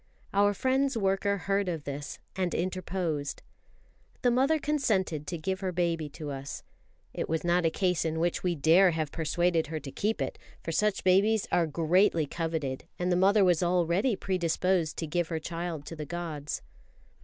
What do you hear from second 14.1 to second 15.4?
predisposed to give her